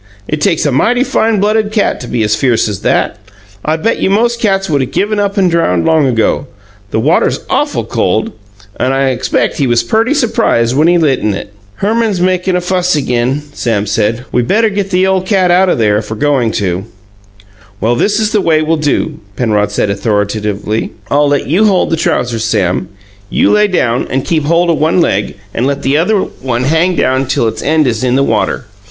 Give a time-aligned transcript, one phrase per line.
[0.27, 3.19] It takes a mighty fine blooded cat to be as fierce as that.
[3.63, 6.47] I bet you most cats would 'a' given up and drowned long ago.
[6.89, 8.31] The water's awful cold,
[8.79, 12.61] and I expect he was perty supprised when he lit in it." "Herman's makin' a
[12.61, 14.25] fuss again," Sam said.
[14.31, 16.85] "We better get the ole cat out o' there if we're goin' to."
[17.79, 21.95] "Well, this is the way we'll do," Penrod said authoritatively: "I'll let you hold the
[21.95, 22.89] trousers, Sam.
[23.29, 26.95] You lay down and keep hold of one leg, and let the other one hang
[26.95, 28.65] down till its end is in the water.